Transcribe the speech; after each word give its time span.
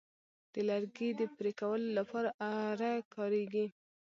د 0.51 0.53
لرګي 0.69 1.09
د 1.19 1.21
پرې 1.35 1.51
کولو 1.59 1.87
لپاره 1.99 2.29
آره 2.67 2.93
کاریږي. 3.13 3.67